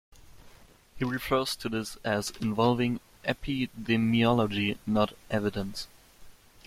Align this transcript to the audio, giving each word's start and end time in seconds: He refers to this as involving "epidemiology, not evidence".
He 0.97 1.05
refers 1.05 1.55
to 1.57 1.69
this 1.69 1.95
as 2.03 2.31
involving 2.41 2.99
"epidemiology, 3.23 4.79
not 4.87 5.13
evidence". 5.29 5.85